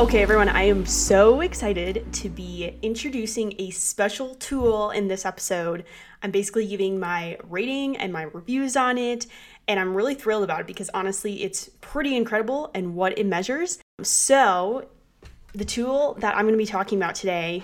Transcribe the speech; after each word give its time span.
Okay, 0.00 0.22
everyone, 0.22 0.48
I 0.48 0.62
am 0.62 0.86
so 0.86 1.42
excited 1.42 2.10
to 2.14 2.30
be 2.30 2.74
introducing 2.80 3.54
a 3.58 3.68
special 3.68 4.34
tool 4.36 4.88
in 4.92 5.08
this 5.08 5.26
episode. 5.26 5.84
I'm 6.22 6.30
basically 6.30 6.66
giving 6.66 6.98
my 6.98 7.36
rating 7.50 7.98
and 7.98 8.10
my 8.10 8.22
reviews 8.22 8.76
on 8.76 8.96
it, 8.96 9.26
and 9.68 9.78
I'm 9.78 9.94
really 9.94 10.14
thrilled 10.14 10.42
about 10.42 10.60
it 10.60 10.66
because 10.66 10.88
honestly, 10.94 11.42
it's 11.42 11.68
pretty 11.82 12.16
incredible 12.16 12.70
and 12.74 12.94
what 12.94 13.18
it 13.18 13.26
measures. 13.26 13.78
So, 14.00 14.88
the 15.54 15.66
tool 15.66 16.16
that 16.20 16.34
I'm 16.34 16.46
going 16.46 16.54
to 16.54 16.58
be 16.58 16.64
talking 16.64 16.96
about 16.98 17.14
today 17.14 17.62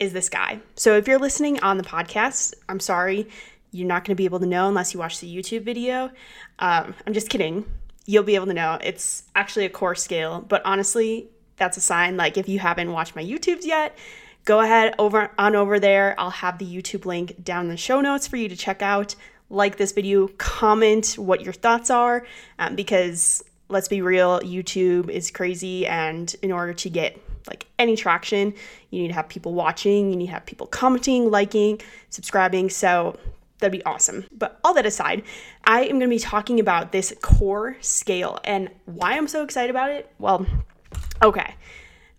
is 0.00 0.12
this 0.12 0.28
guy. 0.28 0.58
So, 0.74 0.96
if 0.96 1.06
you're 1.06 1.20
listening 1.20 1.60
on 1.60 1.76
the 1.76 1.84
podcast, 1.84 2.54
I'm 2.68 2.80
sorry, 2.80 3.28
you're 3.70 3.86
not 3.86 4.04
going 4.04 4.16
to 4.16 4.20
be 4.20 4.24
able 4.24 4.40
to 4.40 4.46
know 4.46 4.66
unless 4.66 4.92
you 4.92 4.98
watch 4.98 5.20
the 5.20 5.32
YouTube 5.32 5.62
video. 5.62 6.10
Um, 6.58 6.96
I'm 7.06 7.12
just 7.12 7.28
kidding 7.28 7.64
you'll 8.08 8.24
be 8.24 8.36
able 8.36 8.46
to 8.46 8.54
know 8.54 8.78
it's 8.82 9.24
actually 9.36 9.66
a 9.66 9.68
core 9.68 9.94
scale. 9.94 10.40
But 10.40 10.62
honestly, 10.64 11.28
that's 11.58 11.76
a 11.76 11.80
sign. 11.80 12.16
Like 12.16 12.38
if 12.38 12.48
you 12.48 12.58
haven't 12.58 12.90
watched 12.90 13.14
my 13.14 13.22
YouTubes 13.22 13.66
yet, 13.66 13.98
go 14.46 14.60
ahead 14.60 14.94
over 14.98 15.30
on 15.38 15.54
over 15.54 15.78
there. 15.78 16.14
I'll 16.18 16.30
have 16.30 16.58
the 16.58 16.64
YouTube 16.64 17.04
link 17.04 17.44
down 17.44 17.66
in 17.66 17.68
the 17.68 17.76
show 17.76 18.00
notes 18.00 18.26
for 18.26 18.38
you 18.38 18.48
to 18.48 18.56
check 18.56 18.80
out. 18.80 19.14
Like 19.50 19.76
this 19.76 19.92
video, 19.92 20.28
comment 20.38 21.16
what 21.18 21.42
your 21.42 21.52
thoughts 21.52 21.90
are, 21.90 22.26
um, 22.58 22.76
because 22.76 23.42
let's 23.68 23.88
be 23.88 24.02
real, 24.02 24.40
YouTube 24.40 25.08
is 25.08 25.30
crazy, 25.30 25.86
and 25.86 26.34
in 26.42 26.52
order 26.52 26.74
to 26.74 26.90
get 26.90 27.18
like 27.46 27.64
any 27.78 27.96
traction, 27.96 28.52
you 28.90 29.02
need 29.02 29.08
to 29.08 29.14
have 29.14 29.28
people 29.28 29.54
watching, 29.54 30.10
you 30.10 30.16
need 30.16 30.26
to 30.26 30.32
have 30.32 30.44
people 30.44 30.66
commenting, 30.66 31.30
liking, 31.30 31.80
subscribing. 32.10 32.68
So 32.68 33.18
That'd 33.58 33.72
be 33.72 33.84
awesome. 33.84 34.24
But 34.32 34.60
all 34.62 34.74
that 34.74 34.86
aside, 34.86 35.24
I 35.64 35.82
am 35.82 35.98
going 35.98 36.00
to 36.02 36.08
be 36.08 36.18
talking 36.18 36.60
about 36.60 36.92
this 36.92 37.12
core 37.20 37.76
scale 37.80 38.38
and 38.44 38.70
why 38.84 39.16
I'm 39.16 39.28
so 39.28 39.42
excited 39.42 39.70
about 39.70 39.90
it. 39.90 40.12
Well, 40.18 40.46
okay. 41.22 41.54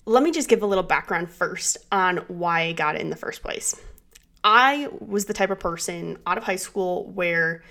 Let 0.05 0.23
me 0.23 0.31
just 0.31 0.49
give 0.49 0.63
a 0.63 0.65
little 0.65 0.83
background 0.83 1.29
first 1.29 1.77
on 1.91 2.17
why 2.27 2.61
I 2.61 2.71
got 2.73 2.95
it 2.95 3.01
in 3.01 3.09
the 3.09 3.15
first 3.15 3.41
place. 3.41 3.75
I 4.43 4.89
was 4.99 5.25
the 5.25 5.33
type 5.33 5.49
of 5.49 5.59
person 5.59 6.17
out 6.25 6.37
of 6.37 6.43
high 6.43 6.55
school 6.55 7.05
where 7.11 7.63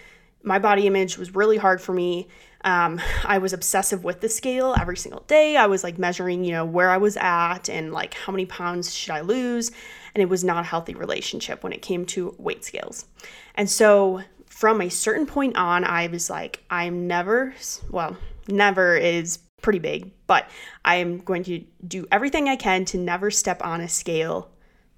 my 0.42 0.58
body 0.58 0.86
image 0.86 1.18
was 1.18 1.34
really 1.34 1.56
hard 1.56 1.80
for 1.80 1.92
me. 1.92 2.28
Um, 2.64 3.00
I 3.24 3.38
was 3.38 3.52
obsessive 3.52 4.04
with 4.04 4.20
the 4.20 4.28
scale 4.28 4.74
every 4.78 4.96
single 4.96 5.22
day. 5.26 5.56
I 5.56 5.66
was 5.66 5.84
like 5.84 5.98
measuring, 5.98 6.44
you 6.44 6.52
know, 6.52 6.64
where 6.64 6.90
I 6.90 6.98
was 6.98 7.16
at 7.16 7.68
and 7.68 7.92
like 7.92 8.14
how 8.14 8.32
many 8.32 8.46
pounds 8.46 8.94
should 8.94 9.12
I 9.12 9.20
lose. 9.20 9.70
And 10.18 10.22
it 10.24 10.28
was 10.28 10.42
not 10.42 10.64
a 10.64 10.66
healthy 10.66 10.96
relationship 10.96 11.62
when 11.62 11.72
it 11.72 11.80
came 11.80 12.04
to 12.06 12.34
weight 12.38 12.64
scales. 12.64 13.06
And 13.54 13.70
so 13.70 14.22
from 14.46 14.80
a 14.80 14.88
certain 14.88 15.26
point 15.26 15.56
on, 15.56 15.84
I 15.84 16.08
was 16.08 16.28
like, 16.28 16.64
I'm 16.70 17.06
never, 17.06 17.54
well, 17.88 18.16
never 18.48 18.96
is 18.96 19.38
pretty 19.62 19.78
big, 19.78 20.10
but 20.26 20.50
I 20.84 20.96
am 20.96 21.18
going 21.18 21.44
to 21.44 21.62
do 21.86 22.04
everything 22.10 22.48
I 22.48 22.56
can 22.56 22.84
to 22.86 22.98
never 22.98 23.30
step 23.30 23.64
on 23.64 23.80
a 23.80 23.88
scale 23.88 24.50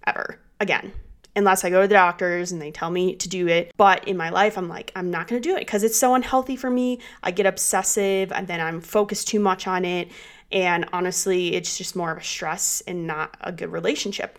ever 0.06 0.40
again 0.58 0.90
unless 1.36 1.66
I 1.66 1.68
go 1.68 1.82
to 1.82 1.86
the 1.86 1.92
doctors 1.92 2.50
and 2.50 2.62
they 2.62 2.70
tell 2.70 2.90
me 2.90 3.14
to 3.16 3.28
do 3.28 3.46
it. 3.46 3.74
But 3.76 4.08
in 4.08 4.16
my 4.16 4.30
life, 4.30 4.56
I'm 4.56 4.70
like, 4.70 4.90
I'm 4.96 5.10
not 5.10 5.28
to 5.28 5.38
do 5.38 5.54
it 5.54 5.60
because 5.60 5.82
it's 5.82 5.98
so 5.98 6.14
unhealthy 6.14 6.56
for 6.56 6.70
me. 6.70 6.98
I 7.22 7.30
get 7.30 7.44
obsessive 7.44 8.32
and 8.32 8.48
then 8.48 8.58
I'm 8.58 8.80
focused 8.80 9.28
too 9.28 9.40
much 9.40 9.66
on 9.66 9.84
it. 9.84 10.10
And 10.50 10.88
honestly, 10.94 11.54
it's 11.54 11.76
just 11.76 11.94
more 11.94 12.10
of 12.10 12.16
a 12.16 12.24
stress 12.24 12.82
and 12.86 13.06
not 13.06 13.36
a 13.42 13.52
good 13.52 13.70
relationship. 13.70 14.38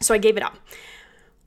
So 0.00 0.14
I 0.14 0.18
gave 0.18 0.36
it 0.36 0.42
up. 0.42 0.56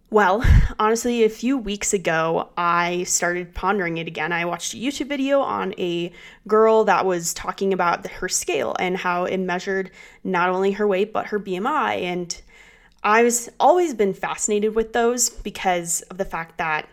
Well, 0.10 0.44
honestly, 0.78 1.24
a 1.24 1.30
few 1.30 1.58
weeks 1.58 1.94
ago, 1.94 2.50
I 2.58 3.04
started 3.04 3.56
pondering 3.56 3.98
it 3.98 4.08
again. 4.08 4.34
I 4.34 4.44
watched 4.44 4.74
a 4.74 4.78
YouTube 4.78 5.08
video 5.08 5.40
on 5.40 5.74
a 5.78 6.12
girl 6.50 6.84
that 6.84 7.06
was 7.06 7.34
talking 7.34 7.72
about 7.72 8.06
her 8.06 8.28
scale 8.28 8.76
and 8.78 8.98
how 8.98 9.24
it 9.24 9.38
measured 9.38 9.90
not 10.26 10.50
only 10.50 10.74
her 10.74 10.86
weight, 10.86 11.14
but 11.14 11.28
her 11.28 11.40
BMI. 11.40 12.02
And 12.02 12.42
I 13.04 13.24
was 13.24 13.50
always 13.58 13.94
been 13.94 14.14
fascinated 14.14 14.76
with 14.76 14.92
those 14.92 15.30
because 15.30 16.02
of 16.04 16.18
the 16.18 16.26
fact 16.26 16.58
that 16.58 16.90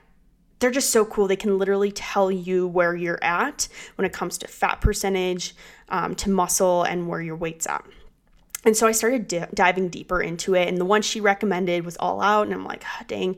they're 0.60 0.70
just 0.70 0.90
so 0.90 1.04
cool. 1.04 1.26
They 1.26 1.34
can 1.34 1.58
literally 1.58 1.90
tell 1.90 2.30
you 2.30 2.68
where 2.68 2.94
you're 2.94 3.22
at 3.22 3.66
when 3.96 4.06
it 4.06 4.12
comes 4.12 4.38
to 4.38 4.46
fat 4.46 4.80
percentage, 4.80 5.56
um, 5.88 6.14
to 6.16 6.30
muscle, 6.30 6.84
and 6.84 7.08
where 7.08 7.20
your 7.20 7.36
weight's 7.36 7.66
at. 7.66 7.84
And 8.64 8.76
so 8.76 8.86
I 8.86 8.92
started 8.92 9.28
di- 9.28 9.46
diving 9.54 9.88
deeper 9.88 10.20
into 10.20 10.54
it. 10.54 10.68
And 10.68 10.78
the 10.78 10.84
one 10.84 11.02
she 11.02 11.20
recommended 11.20 11.84
was 11.84 11.96
all 11.96 12.20
out. 12.20 12.46
And 12.46 12.54
I'm 12.54 12.64
like, 12.64 12.84
oh, 12.84 13.04
dang. 13.06 13.36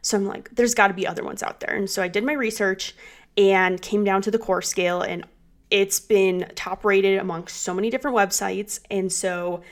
So 0.00 0.16
I'm 0.16 0.26
like, 0.26 0.50
there's 0.54 0.74
got 0.74 0.88
to 0.88 0.94
be 0.94 1.06
other 1.06 1.22
ones 1.22 1.42
out 1.42 1.60
there. 1.60 1.74
And 1.74 1.88
so 1.88 2.02
I 2.02 2.08
did 2.08 2.24
my 2.24 2.32
research 2.32 2.94
and 3.36 3.80
came 3.80 4.04
down 4.04 4.22
to 4.22 4.30
the 4.30 4.38
core 4.38 4.62
scale. 4.62 5.02
And 5.02 5.26
it's 5.70 6.00
been 6.00 6.50
top 6.54 6.84
rated 6.84 7.18
among 7.18 7.48
so 7.48 7.74
many 7.74 7.90
different 7.90 8.16
websites. 8.16 8.80
And 8.90 9.12
so 9.12 9.62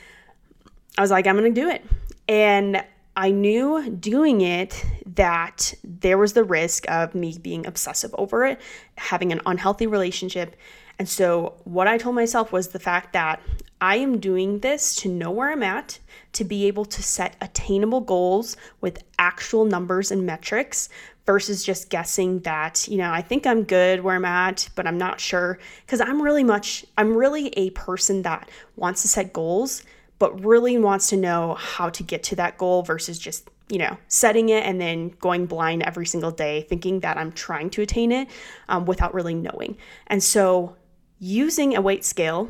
I 0.97 1.03
was 1.03 1.11
like, 1.11 1.27
I'm 1.27 1.37
going 1.37 1.53
to 1.53 1.61
do 1.61 1.69
it. 1.69 1.85
And 2.29 2.85
I 3.17 3.31
knew 3.31 3.91
doing 3.91 4.41
it 4.41 4.85
that 5.15 5.75
there 5.83 6.17
was 6.17 6.33
the 6.33 6.45
risk 6.45 6.89
of 6.89 7.15
me 7.15 7.37
being 7.41 7.67
obsessive 7.67 8.15
over 8.17 8.45
it, 8.45 8.61
having 8.97 9.33
an 9.33 9.41
unhealthy 9.47 9.87
relationship. 9.87 10.57
And 10.99 11.09
so, 11.09 11.55
what 11.65 11.89
I 11.89 11.99
told 11.99 12.15
myself 12.15 12.53
was 12.53 12.69
the 12.69 12.79
fact 12.79 13.15
that 13.15 13.41
I 13.81 13.97
am 13.97 14.21
doing 14.21 14.61
this 14.61 14.95
to 14.97 15.09
know 15.09 15.31
where 15.31 15.51
I'm 15.51 15.63
at, 15.63 15.99
to 16.35 16.45
be 16.45 16.67
able 16.67 16.85
to 16.85 17.03
set 17.03 17.37
attainable 17.41 18.01
goals 18.01 18.57
with 18.81 19.03
actual 19.19 19.65
numbers 19.65 20.11
and 20.11 20.27
metrics 20.27 20.89
versus 21.27 21.65
just 21.65 21.91
guessing 21.91 22.41
that, 22.41 22.89
you 22.89 22.99
know, 22.99 23.11
I 23.11 23.23
think 23.23 23.47
I'm 23.47 23.65
good 23.65 24.03
where 24.03 24.17
I'm 24.17 24.25
at, 24.25 24.69
but 24.75 24.87
I'm 24.87 24.99
not 24.99 25.21
sure. 25.21 25.59
Because 25.87 26.01
I'm 26.01 26.21
really 26.21 26.45
much, 26.45 26.85
I'm 26.99 27.17
really 27.17 27.49
a 27.57 27.71
person 27.71 28.23
that 28.23 28.51
wants 28.77 29.03
to 29.03 29.09
set 29.09 29.33
goals 29.33 29.83
but 30.21 30.45
really 30.45 30.79
wants 30.79 31.09
to 31.09 31.17
know 31.17 31.55
how 31.55 31.89
to 31.89 32.03
get 32.05 32.23
to 32.23 32.37
that 32.37 32.57
goal 32.59 32.83
versus 32.83 33.19
just 33.19 33.51
you 33.69 33.79
know 33.79 33.97
setting 34.07 34.51
it 34.51 34.65
and 34.65 34.81
then 34.81 35.09
going 35.21 35.47
blind 35.47 35.83
every 35.83 36.07
single 36.07 36.31
day 36.31 36.63
thinking 36.69 37.01
that 37.01 37.17
i'm 37.17 37.33
trying 37.33 37.69
to 37.71 37.83
attain 37.83 38.13
it 38.13 38.29
um, 38.69 38.85
without 38.85 39.13
really 39.13 39.35
knowing 39.35 39.77
and 40.07 40.23
so 40.23 40.77
using 41.19 41.77
a 41.77 41.81
weight 41.81 42.05
scale 42.05 42.49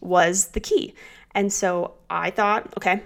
was 0.00 0.48
the 0.48 0.60
key 0.60 0.94
and 1.34 1.52
so 1.52 1.94
i 2.10 2.30
thought 2.30 2.72
okay 2.76 3.02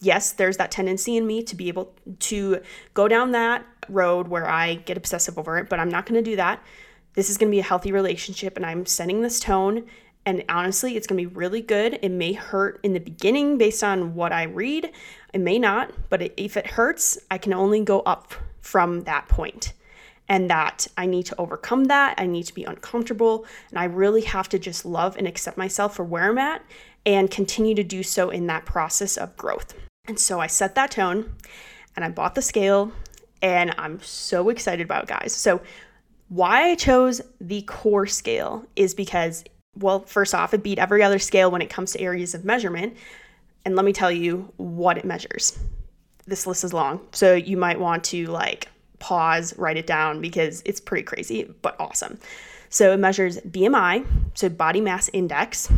yes 0.00 0.32
there's 0.32 0.56
that 0.56 0.70
tendency 0.70 1.16
in 1.16 1.26
me 1.26 1.42
to 1.42 1.54
be 1.54 1.68
able 1.68 1.92
to 2.18 2.60
go 2.94 3.08
down 3.08 3.32
that 3.32 3.64
road 3.88 4.28
where 4.28 4.48
i 4.48 4.74
get 4.74 4.96
obsessive 4.96 5.38
over 5.38 5.58
it 5.58 5.68
but 5.68 5.78
i'm 5.78 5.90
not 5.90 6.06
going 6.06 6.22
to 6.22 6.30
do 6.30 6.36
that 6.36 6.62
this 7.14 7.28
is 7.28 7.36
going 7.36 7.50
to 7.50 7.54
be 7.54 7.60
a 7.60 7.64
healthy 7.64 7.92
relationship 7.92 8.56
and 8.56 8.64
i'm 8.64 8.86
setting 8.86 9.22
this 9.22 9.40
tone 9.40 9.84
and 10.24 10.44
honestly, 10.48 10.96
it's 10.96 11.06
going 11.06 11.22
to 11.22 11.28
be 11.28 11.34
really 11.34 11.60
good. 11.60 11.98
It 12.00 12.10
may 12.10 12.32
hurt 12.32 12.78
in 12.82 12.92
the 12.92 13.00
beginning 13.00 13.58
based 13.58 13.82
on 13.82 14.14
what 14.14 14.32
I 14.32 14.44
read. 14.44 14.92
It 15.32 15.40
may 15.40 15.58
not, 15.58 15.92
but 16.10 16.32
if 16.36 16.56
it 16.56 16.66
hurts, 16.66 17.18
I 17.30 17.38
can 17.38 17.52
only 17.52 17.80
go 17.80 18.00
up 18.00 18.32
from 18.60 19.02
that 19.02 19.28
point. 19.28 19.72
And 20.32 20.48
that 20.48 20.86
I 20.96 21.04
need 21.04 21.26
to 21.26 21.38
overcome 21.38 21.84
that. 21.84 22.14
I 22.16 22.24
need 22.24 22.44
to 22.44 22.54
be 22.54 22.64
uncomfortable. 22.64 23.44
And 23.68 23.78
I 23.78 23.84
really 23.84 24.22
have 24.22 24.48
to 24.48 24.58
just 24.58 24.86
love 24.86 25.18
and 25.18 25.28
accept 25.28 25.58
myself 25.58 25.94
for 25.94 26.04
where 26.04 26.30
I'm 26.30 26.38
at 26.38 26.62
and 27.04 27.30
continue 27.30 27.74
to 27.74 27.84
do 27.84 28.02
so 28.02 28.30
in 28.30 28.46
that 28.46 28.64
process 28.64 29.18
of 29.18 29.36
growth. 29.36 29.74
And 30.08 30.18
so 30.18 30.40
I 30.40 30.46
set 30.46 30.74
that 30.76 30.92
tone 30.92 31.34
and 31.96 32.02
I 32.02 32.08
bought 32.08 32.34
the 32.34 32.40
scale 32.40 32.92
and 33.42 33.74
I'm 33.76 34.00
so 34.00 34.48
excited 34.48 34.84
about 34.86 35.02
it, 35.02 35.08
guys. 35.10 35.34
So, 35.34 35.60
why 36.30 36.70
I 36.70 36.76
chose 36.76 37.20
the 37.38 37.60
core 37.62 38.06
scale 38.06 38.64
is 38.74 38.94
because 38.94 39.44
well, 39.78 40.00
first 40.00 40.34
off, 40.34 40.54
it 40.54 40.62
beat 40.62 40.78
every 40.78 41.02
other 41.02 41.18
scale 41.18 41.50
when 41.50 41.60
it 41.60 41.68
comes 41.68 41.92
to 41.92 42.00
areas 42.00 42.34
of 42.34 42.42
measurement. 42.44 42.96
And 43.66 43.76
let 43.76 43.84
me 43.84 43.92
tell 43.92 44.10
you 44.10 44.50
what 44.56 44.96
it 44.96 45.04
measures. 45.04 45.58
This 46.26 46.46
list 46.46 46.64
is 46.64 46.72
long, 46.72 47.06
so 47.12 47.34
you 47.34 47.58
might 47.58 47.78
want 47.78 48.04
to 48.04 48.26
like 48.28 48.68
pause, 49.02 49.56
write 49.58 49.76
it 49.76 49.86
down 49.86 50.20
because 50.20 50.62
it's 50.64 50.80
pretty 50.80 51.02
crazy, 51.02 51.52
but 51.60 51.76
awesome. 51.78 52.18
So 52.70 52.92
it 52.92 52.98
measures 52.98 53.38
BMI, 53.40 54.06
so 54.34 54.48
body 54.48 54.80
mass 54.80 55.10
index. 55.12 55.70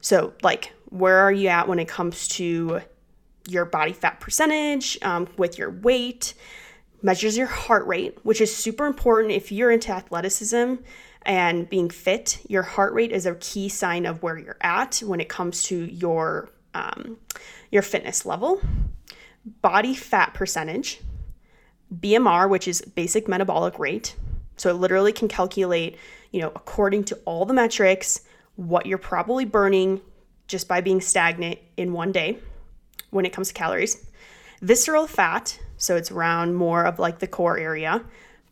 So, 0.00 0.34
like, 0.42 0.72
where 0.90 1.18
are 1.18 1.32
you 1.32 1.48
at 1.48 1.68
when 1.68 1.78
it 1.78 1.88
comes 1.88 2.28
to 2.28 2.82
your 3.48 3.64
body 3.64 3.92
fat 3.92 4.20
percentage 4.20 4.98
um, 5.02 5.28
with 5.38 5.56
your 5.56 5.70
weight? 5.70 6.34
Measures 7.00 7.36
your 7.36 7.46
heart 7.46 7.86
rate, 7.86 8.18
which 8.24 8.40
is 8.40 8.54
super 8.54 8.86
important 8.86 9.32
if 9.32 9.50
you're 9.52 9.70
into 9.70 9.92
athleticism 9.92 10.74
and 11.26 11.68
being 11.68 11.90
fit, 11.90 12.38
your 12.48 12.62
heart 12.62 12.94
rate 12.94 13.12
is 13.12 13.26
a 13.26 13.34
key 13.34 13.68
sign 13.68 14.06
of 14.06 14.22
where 14.22 14.38
you're 14.38 14.56
at 14.60 14.98
when 14.98 15.20
it 15.20 15.28
comes 15.28 15.64
to 15.64 15.76
your 15.76 16.50
um, 16.72 17.18
your 17.70 17.82
fitness 17.82 18.24
level. 18.24 18.60
Body 19.60 19.94
fat 19.94 20.34
percentage, 20.34 21.00
BMR, 21.94 22.48
which 22.48 22.66
is 22.68 22.80
basic 22.80 23.28
metabolic 23.28 23.78
rate. 23.78 24.16
So 24.56 24.70
it 24.70 24.74
literally 24.74 25.12
can 25.12 25.28
calculate, 25.28 25.98
you 26.30 26.40
know, 26.40 26.52
according 26.54 27.04
to 27.04 27.18
all 27.24 27.44
the 27.44 27.54
metrics, 27.54 28.22
what 28.56 28.86
you're 28.86 28.98
probably 28.98 29.44
burning 29.44 30.00
just 30.46 30.68
by 30.68 30.80
being 30.80 31.00
stagnant 31.00 31.58
in 31.76 31.92
one 31.92 32.12
day 32.12 32.38
when 33.10 33.26
it 33.26 33.32
comes 33.32 33.48
to 33.48 33.54
calories. 33.54 34.06
Visceral 34.62 35.06
fat, 35.06 35.58
so 35.76 35.96
it's 35.96 36.10
around 36.10 36.54
more 36.54 36.84
of 36.84 36.98
like 36.98 37.18
the 37.18 37.26
core 37.26 37.58
area. 37.58 38.02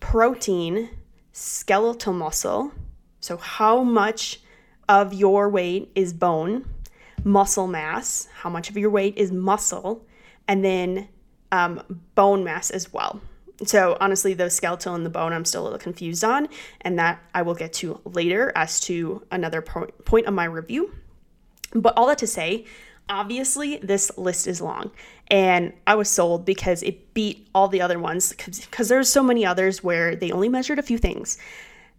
Protein, 0.00 0.90
skeletal 1.32 2.12
muscle, 2.12 2.72
so 3.20 3.38
how 3.38 3.82
much 3.82 4.40
of 4.88 5.14
your 5.14 5.48
weight 5.48 5.90
is 5.94 6.12
bone, 6.12 6.68
muscle 7.24 7.66
mass, 7.66 8.28
how 8.34 8.50
much 8.50 8.68
of 8.68 8.76
your 8.76 8.90
weight 8.90 9.16
is 9.16 9.32
muscle, 9.32 10.06
and 10.46 10.62
then 10.62 11.08
um, 11.54 12.00
bone 12.14 12.42
mass 12.42 12.70
as 12.70 12.92
well. 12.92 13.20
So, 13.64 13.96
honestly, 14.00 14.34
the 14.34 14.50
skeletal 14.50 14.94
and 14.94 15.06
the 15.06 15.10
bone 15.10 15.32
I'm 15.32 15.44
still 15.44 15.62
a 15.62 15.64
little 15.64 15.78
confused 15.78 16.24
on, 16.24 16.48
and 16.80 16.98
that 16.98 17.20
I 17.34 17.42
will 17.42 17.54
get 17.54 17.72
to 17.74 18.00
later 18.04 18.52
as 18.56 18.80
to 18.80 19.24
another 19.30 19.62
point, 19.62 20.04
point 20.04 20.26
of 20.26 20.34
my 20.34 20.44
review. 20.44 20.92
But 21.72 21.94
all 21.96 22.08
that 22.08 22.18
to 22.18 22.26
say, 22.26 22.64
obviously, 23.08 23.76
this 23.76 24.10
list 24.18 24.48
is 24.48 24.60
long, 24.60 24.90
and 25.28 25.72
I 25.86 25.94
was 25.94 26.10
sold 26.10 26.44
because 26.44 26.82
it 26.82 27.14
beat 27.14 27.46
all 27.54 27.68
the 27.68 27.80
other 27.80 28.00
ones 28.00 28.32
because 28.32 28.88
there's 28.88 29.08
so 29.08 29.22
many 29.22 29.46
others 29.46 29.84
where 29.84 30.16
they 30.16 30.32
only 30.32 30.48
measured 30.48 30.80
a 30.80 30.82
few 30.82 30.98
things. 30.98 31.38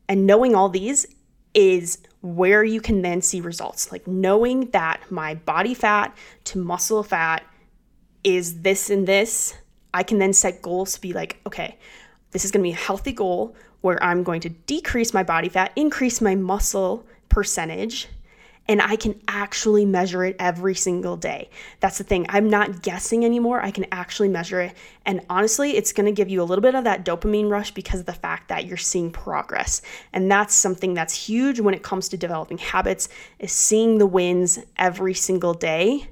And 0.10 0.28
knowing 0.28 0.56
all 0.56 0.70
these 0.70 1.08
is 1.54 2.00
where 2.22 2.66
you 2.66 2.82
can 2.82 3.02
then 3.02 3.22
see 3.22 3.40
results. 3.40 3.94
Like 3.94 4.06
knowing 4.06 4.70
that 4.72 5.00
my 5.10 5.36
body 5.36 5.74
fat 5.74 6.16
to 6.46 6.60
muscle 6.60 7.02
fat 7.02 7.44
is 8.26 8.62
this 8.62 8.90
and 8.90 9.08
this, 9.08 9.54
I 9.94 10.04
can 10.04 10.18
then 10.18 10.34
set 10.34 10.62
goals 10.62 10.94
to 10.96 11.02
be 11.02 11.14
like, 11.14 11.40
okay, 11.46 11.78
this 12.32 12.44
is 12.44 12.52
going 12.52 12.64
to 12.64 12.68
be 12.68 12.74
a 12.74 12.76
healthy 12.76 13.14
goal 13.14 13.56
where 13.80 14.04
I'm 14.04 14.24
going 14.24 14.42
to 14.42 14.50
decrease 14.50 15.14
my 15.14 15.24
body 15.24 15.48
fat, 15.48 15.72
increase 15.76 16.20
my 16.20 16.36
muscle 16.36 17.06
percentage, 17.30 18.10
and 18.68 18.82
I 18.82 18.96
can 18.96 19.22
actually 19.28 19.86
measure 19.86 20.26
it 20.26 20.36
every 20.40 20.74
single 20.74 21.18
day. 21.18 21.50
That's 21.82 22.00
the 22.00 22.04
thing. 22.04 22.26
I'm 22.30 22.50
not 22.50 22.82
guessing 22.82 23.24
anymore. 23.24 23.62
I 23.62 23.70
can 23.70 23.86
actually 23.92 24.30
measure 24.30 24.60
it. 24.60 24.74
And 25.06 25.22
honestly, 25.30 25.78
it's 25.78 25.94
going 25.94 26.08
to 26.08 26.12
give 26.12 26.30
you 26.30 26.42
a 26.42 26.44
little 26.46 26.64
bit 26.64 26.74
of 26.74 26.84
that 26.86 27.06
dopamine 27.06 27.50
rush 27.50 27.72
because 27.72 28.00
of 28.00 28.06
the 28.08 28.14
fact 28.14 28.48
that 28.50 28.66
you're 28.66 28.78
seeing 28.78 29.12
progress. 29.12 29.84
And 30.14 30.32
that's 30.32 30.56
something 30.56 30.96
that's 30.96 31.14
huge 31.14 31.60
when 31.60 31.76
it 31.76 31.84
comes 31.84 32.10
to 32.10 32.18
developing 32.18 32.58
habits 32.58 33.08
is 33.38 33.52
seeing 33.52 34.00
the 34.00 34.08
wins 34.08 34.58
every 34.78 35.14
single 35.14 35.54
day. 35.54 36.10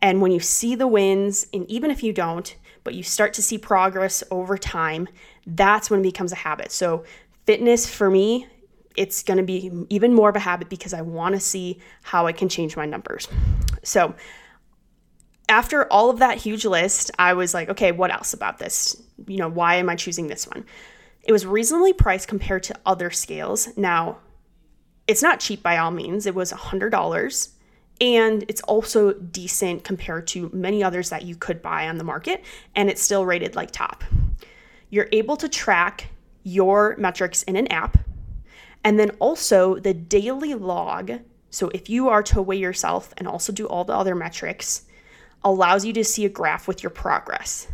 And 0.00 0.20
when 0.20 0.32
you 0.32 0.40
see 0.40 0.74
the 0.74 0.86
wins, 0.86 1.46
and 1.52 1.68
even 1.70 1.90
if 1.90 2.02
you 2.02 2.12
don't, 2.12 2.54
but 2.84 2.94
you 2.94 3.02
start 3.02 3.32
to 3.34 3.42
see 3.42 3.58
progress 3.58 4.22
over 4.30 4.56
time, 4.56 5.08
that's 5.46 5.90
when 5.90 6.00
it 6.00 6.04
becomes 6.04 6.32
a 6.32 6.36
habit. 6.36 6.70
So, 6.72 7.04
fitness 7.46 7.88
for 7.88 8.10
me 8.10 8.46
it's 8.98 9.22
going 9.22 9.36
to 9.36 9.44
be 9.44 9.70
even 9.90 10.12
more 10.12 10.28
of 10.28 10.34
a 10.34 10.40
habit 10.40 10.68
because 10.68 10.92
I 10.92 11.02
want 11.02 11.36
to 11.36 11.40
see 11.40 11.78
how 12.02 12.26
I 12.26 12.32
can 12.32 12.48
change 12.48 12.76
my 12.76 12.84
numbers. 12.84 13.28
So, 13.84 14.16
after 15.48 15.90
all 15.90 16.10
of 16.10 16.18
that 16.18 16.36
huge 16.36 16.66
list, 16.66 17.12
I 17.16 17.32
was 17.34 17.54
like, 17.54 17.68
okay, 17.70 17.92
what 17.92 18.10
else 18.10 18.34
about 18.34 18.58
this? 18.58 19.00
You 19.28 19.38
know, 19.38 19.48
why 19.48 19.76
am 19.76 19.88
I 19.88 19.94
choosing 19.94 20.26
this 20.26 20.48
one? 20.48 20.66
It 21.22 21.30
was 21.30 21.46
reasonably 21.46 21.92
priced 21.92 22.26
compared 22.26 22.64
to 22.64 22.74
other 22.84 23.10
scales. 23.10 23.68
Now, 23.76 24.18
it's 25.06 25.22
not 25.22 25.38
cheap 25.38 25.62
by 25.62 25.78
all 25.78 25.92
means. 25.92 26.26
It 26.26 26.34
was 26.34 26.52
$100 26.52 27.48
and 28.00 28.44
it's 28.48 28.60
also 28.62 29.12
decent 29.12 29.84
compared 29.84 30.26
to 30.28 30.50
many 30.52 30.82
others 30.82 31.10
that 31.10 31.22
you 31.22 31.34
could 31.34 31.60
buy 31.60 31.88
on 31.88 31.98
the 31.98 32.04
market 32.04 32.44
and 32.76 32.88
it's 32.88 33.02
still 33.02 33.26
rated 33.26 33.56
like 33.56 33.70
top. 33.70 34.04
You're 34.90 35.08
able 35.12 35.36
to 35.36 35.48
track 35.48 36.08
your 36.44 36.96
metrics 36.98 37.42
in 37.42 37.56
an 37.56 37.66
app 37.68 37.98
and 38.84 38.98
then 38.98 39.10
also 39.18 39.76
the 39.76 39.94
daily 39.94 40.54
log. 40.54 41.12
So 41.50 41.68
if 41.70 41.90
you 41.90 42.08
are 42.08 42.22
to 42.24 42.40
weigh 42.42 42.58
yourself 42.58 43.12
and 43.18 43.26
also 43.26 43.52
do 43.52 43.66
all 43.66 43.84
the 43.84 43.94
other 43.94 44.14
metrics, 44.14 44.84
allows 45.44 45.84
you 45.84 45.92
to 45.94 46.04
see 46.04 46.24
a 46.24 46.28
graph 46.28 46.68
with 46.68 46.82
your 46.82 46.90
progress, 46.90 47.68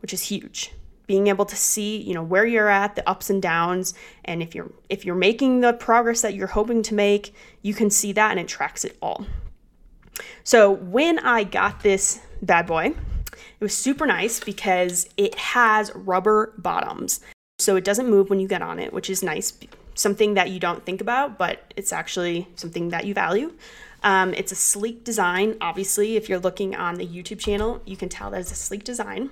which 0.00 0.12
is 0.12 0.22
huge. 0.22 0.72
Being 1.06 1.26
able 1.26 1.44
to 1.46 1.56
see, 1.56 2.00
you 2.00 2.14
know, 2.14 2.22
where 2.22 2.46
you're 2.46 2.68
at, 2.68 2.94
the 2.94 3.08
ups 3.08 3.28
and 3.28 3.42
downs, 3.42 3.94
and 4.24 4.42
if 4.42 4.54
you're 4.54 4.70
if 4.88 5.04
you're 5.04 5.14
making 5.14 5.60
the 5.60 5.72
progress 5.72 6.22
that 6.22 6.34
you're 6.34 6.46
hoping 6.46 6.82
to 6.84 6.94
make, 6.94 7.34
you 7.60 7.74
can 7.74 7.90
see 7.90 8.12
that 8.12 8.30
and 8.30 8.40
it 8.40 8.48
tracks 8.48 8.84
it 8.84 8.96
all. 9.02 9.26
So 10.44 10.70
when 10.70 11.18
I 11.18 11.44
got 11.44 11.82
this 11.82 12.20
bad 12.42 12.66
boy, 12.66 12.94
it 13.34 13.60
was 13.60 13.76
super 13.76 14.06
nice 14.06 14.40
because 14.40 15.08
it 15.16 15.34
has 15.36 15.92
rubber 15.94 16.52
bottoms. 16.58 17.20
So 17.58 17.76
it 17.76 17.84
doesn't 17.84 18.08
move 18.08 18.28
when 18.28 18.40
you 18.40 18.48
get 18.48 18.62
on 18.62 18.78
it, 18.78 18.92
which 18.92 19.08
is 19.08 19.22
nice 19.22 19.56
something 19.94 20.34
that 20.34 20.50
you 20.50 20.58
don't 20.58 20.84
think 20.84 21.00
about, 21.00 21.38
but 21.38 21.72
it's 21.76 21.92
actually 21.92 22.48
something 22.56 22.88
that 22.88 23.06
you 23.06 23.14
value. 23.14 23.52
Um, 24.02 24.34
it's 24.34 24.52
a 24.52 24.56
sleek 24.56 25.04
design. 25.04 25.56
Obviously, 25.60 26.16
if 26.16 26.28
you're 26.28 26.40
looking 26.40 26.74
on 26.74 26.96
the 26.96 27.06
YouTube 27.06 27.38
channel, 27.38 27.80
you 27.84 27.96
can 27.96 28.08
tell 28.08 28.30
that 28.30 28.40
it's 28.40 28.50
a 28.50 28.56
sleek 28.56 28.84
design. 28.84 29.30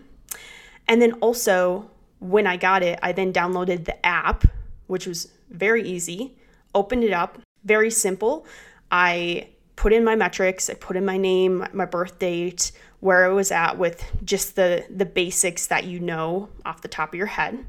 And 0.87 1.01
then 1.03 1.13
also, 1.15 1.91
when 2.21 2.47
I 2.47 2.57
got 2.57 2.83
it, 2.83 2.99
I 3.03 3.13
then 3.13 3.33
downloaded 3.33 3.85
the 3.85 4.05
app, 4.07 4.45
which 4.87 5.07
was 5.07 5.29
very 5.51 5.83
easy, 5.83 6.37
opened 6.75 7.05
it 7.05 7.13
up, 7.13 7.39
very 7.65 7.91
simple. 7.91 8.47
I 8.91 9.49
put 9.81 9.95
in 9.95 10.05
my 10.05 10.15
metrics, 10.15 10.69
I 10.69 10.75
put 10.75 10.97
in 10.97 11.07
my 11.07 11.17
name, 11.17 11.67
my 11.73 11.87
birth 11.87 12.19
date, 12.19 12.73
where 13.01 13.25
I 13.25 13.29
was 13.29 13.51
at 13.51 13.79
with 13.79 14.05
just 14.23 14.55
the 14.55 14.85
the 14.95 15.07
basics 15.07 15.67
that 15.69 15.85
you 15.85 15.99
know 16.01 16.51
off 16.67 16.83
the 16.83 16.89
top 16.89 17.11
of 17.11 17.15
your 17.15 17.27
head. 17.27 17.65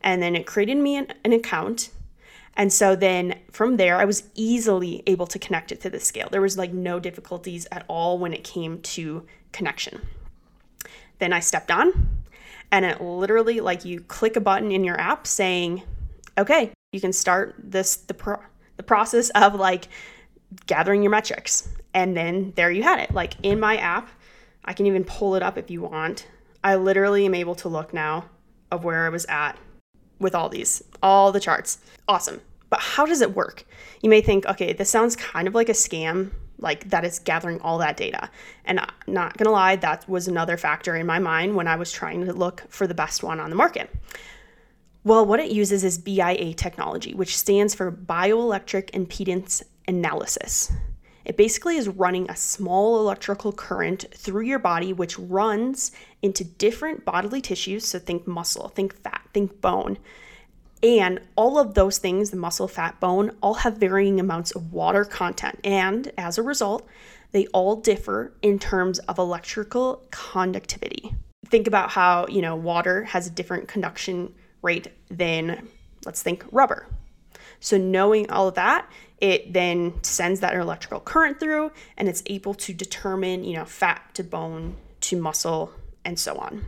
And 0.00 0.22
then 0.22 0.36
it 0.36 0.46
created 0.46 0.78
me 0.78 0.96
an, 0.96 1.12
an 1.22 1.32
account 1.32 1.90
and 2.56 2.72
so 2.72 2.94
then 2.94 3.40
from 3.50 3.76
there, 3.76 3.96
I 3.96 4.04
was 4.04 4.24
easily 4.34 5.02
able 5.06 5.26
to 5.26 5.38
connect 5.38 5.72
it 5.72 5.80
to 5.82 5.90
the 5.90 5.98
scale. 5.98 6.28
There 6.30 6.40
was 6.40 6.56
like 6.56 6.72
no 6.72 7.00
difficulties 7.00 7.66
at 7.72 7.84
all 7.88 8.18
when 8.18 8.32
it 8.32 8.44
came 8.44 8.80
to 8.82 9.26
connection. 9.52 10.00
Then 11.18 11.32
I 11.32 11.40
stepped 11.40 11.70
on, 11.70 12.22
and 12.70 12.84
it 12.84 13.00
literally 13.00 13.60
like 13.60 13.84
you 13.84 14.00
click 14.00 14.36
a 14.36 14.40
button 14.40 14.70
in 14.70 14.84
your 14.84 15.00
app 15.00 15.26
saying, 15.26 15.82
"Okay, 16.38 16.70
you 16.92 17.00
can 17.00 17.12
start 17.12 17.56
this 17.58 17.96
the 17.96 18.14
pro- 18.14 18.42
the 18.76 18.82
process 18.82 19.30
of 19.30 19.54
like 19.54 19.88
gathering 20.66 21.02
your 21.02 21.10
metrics." 21.10 21.68
And 21.94 22.16
then 22.16 22.52
there 22.56 22.70
you 22.70 22.82
had 22.82 22.98
it. 23.00 23.12
Like 23.12 23.34
in 23.42 23.60
my 23.60 23.76
app, 23.76 24.08
I 24.64 24.72
can 24.72 24.86
even 24.86 25.04
pull 25.04 25.34
it 25.34 25.42
up 25.42 25.56
if 25.56 25.70
you 25.70 25.82
want. 25.82 26.26
I 26.62 26.76
literally 26.76 27.26
am 27.26 27.34
able 27.34 27.54
to 27.56 27.68
look 27.68 27.92
now 27.94 28.24
of 28.70 28.84
where 28.84 29.06
I 29.06 29.10
was 29.10 29.24
at 29.26 29.56
with 30.18 30.34
all 30.34 30.48
these, 30.48 30.82
all 31.02 31.32
the 31.32 31.40
charts. 31.40 31.78
Awesome. 32.08 32.40
But 32.70 32.80
how 32.80 33.06
does 33.06 33.20
it 33.20 33.36
work? 33.36 33.64
You 34.00 34.10
may 34.10 34.20
think, 34.20 34.46
okay, 34.46 34.72
this 34.72 34.90
sounds 34.90 35.14
kind 35.14 35.46
of 35.46 35.54
like 35.54 35.68
a 35.68 35.72
scam, 35.72 36.30
like 36.58 36.88
that 36.90 37.04
is 37.04 37.18
gathering 37.18 37.60
all 37.60 37.78
that 37.78 37.96
data. 37.96 38.30
And 38.64 38.80
not 39.06 39.36
gonna 39.36 39.52
lie, 39.52 39.76
that 39.76 40.08
was 40.08 40.26
another 40.26 40.56
factor 40.56 40.96
in 40.96 41.06
my 41.06 41.18
mind 41.18 41.54
when 41.54 41.68
I 41.68 41.76
was 41.76 41.92
trying 41.92 42.24
to 42.24 42.32
look 42.32 42.64
for 42.68 42.86
the 42.86 42.94
best 42.94 43.22
one 43.22 43.38
on 43.38 43.50
the 43.50 43.56
market. 43.56 43.90
Well, 45.04 45.26
what 45.26 45.38
it 45.38 45.50
uses 45.50 45.84
is 45.84 45.98
BIA 45.98 46.54
technology, 46.54 47.12
which 47.12 47.36
stands 47.36 47.74
for 47.74 47.92
bioelectric 47.92 48.90
impedance 48.92 49.62
analysis. 49.88 50.72
It 51.24 51.36
basically 51.36 51.76
is 51.76 51.88
running 51.88 52.30
a 52.30 52.36
small 52.36 52.98
electrical 52.98 53.52
current 53.52 54.04
through 54.14 54.44
your 54.44 54.58
body, 54.58 54.92
which 54.92 55.18
runs 55.18 55.92
into 56.20 56.44
different 56.44 57.04
bodily 57.04 57.40
tissues. 57.40 57.86
So 57.86 57.98
think 57.98 58.26
muscle, 58.26 58.68
think 58.68 58.94
fat, 59.02 59.22
think 59.32 59.60
bone. 59.60 59.98
And 60.82 61.20
all 61.34 61.58
of 61.58 61.72
those 61.72 61.96
things, 61.96 62.30
the 62.30 62.36
muscle, 62.36 62.68
fat, 62.68 63.00
bone, 63.00 63.30
all 63.40 63.54
have 63.54 63.78
varying 63.78 64.20
amounts 64.20 64.50
of 64.50 64.72
water 64.72 65.04
content. 65.04 65.58
And 65.64 66.12
as 66.18 66.36
a 66.36 66.42
result, 66.42 66.86
they 67.32 67.46
all 67.48 67.76
differ 67.76 68.34
in 68.42 68.58
terms 68.58 68.98
of 69.00 69.18
electrical 69.18 70.02
conductivity. 70.10 71.14
Think 71.46 71.66
about 71.66 71.90
how, 71.90 72.26
you 72.26 72.42
know, 72.42 72.54
water 72.54 73.04
has 73.04 73.26
a 73.26 73.30
different 73.30 73.66
conduction 73.66 74.34
rate 74.60 74.88
than, 75.10 75.68
let's 76.04 76.22
think, 76.22 76.44
rubber. 76.52 76.86
So 77.60 77.76
knowing 77.76 78.30
all 78.30 78.48
of 78.48 78.54
that, 78.54 78.88
it 79.18 79.52
then 79.52 80.02
sends 80.02 80.40
that 80.40 80.54
electrical 80.54 81.00
current 81.00 81.40
through 81.40 81.72
and 81.96 82.08
it's 82.08 82.22
able 82.26 82.54
to 82.54 82.74
determine, 82.74 83.44
you 83.44 83.56
know, 83.56 83.64
fat 83.64 84.02
to 84.14 84.24
bone 84.24 84.76
to 85.00 85.20
muscle 85.20 85.72
and 86.04 86.18
so 86.18 86.36
on. 86.36 86.64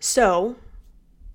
So, 0.00 0.56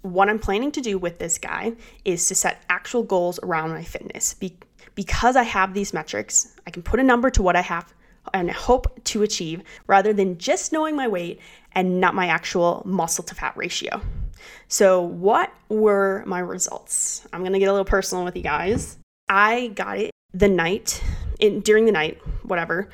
what 0.01 0.30
I'm 0.30 0.39
planning 0.39 0.72
to 0.72 0.82
do 0.82 0.98
with 0.98 1.20
this 1.20 1.38
guy 1.38 1.74
is 2.06 2.27
to 2.27 2.36
set 2.36 2.63
actual 2.70 3.03
goals 3.03 3.39
around 3.44 3.70
my 3.70 3.84
fitness. 3.84 4.34
Be- 4.34 4.58
because 4.96 5.36
I 5.36 5.44
have 5.44 5.74
these 5.74 5.94
metrics, 5.94 6.56
I 6.65 6.72
can 6.72 6.84
put 6.84 7.00
a 7.00 7.03
number 7.03 7.30
to 7.32 7.41
what 7.41 7.56
I 7.56 7.62
have 7.62 7.94
and 8.34 8.51
hope 8.51 9.03
to 9.06 9.24
achieve 9.24 9.62
rather 9.88 10.13
than 10.13 10.38
just 10.38 10.72
knowing 10.72 10.96
my 10.96 11.08
weight 11.08 11.39
and 11.74 12.00
not 12.00 12.15
my 12.15 12.27
actual 12.27 12.84
muscle 12.86 13.24
to 13.25 13.36
fat 13.36 13.56
ratio. 13.56 14.01
So, 14.67 15.01
what 15.01 15.53
were 15.69 16.24
my 16.25 16.39
results? 16.39 17.27
I'm 17.31 17.43
gonna 17.43 17.60
get 17.60 17.67
a 17.67 17.71
little 17.71 17.86
personal 17.86 18.24
with 18.24 18.36
you 18.36 18.43
guys. 18.43 18.98
I 19.29 19.67
got 19.75 19.98
it 19.98 20.12
the 20.33 20.48
night, 20.48 21.03
in, 21.39 21.62
during 21.62 21.86
the 21.86 21.91
night, 21.91 22.19
whatever. 22.43 22.89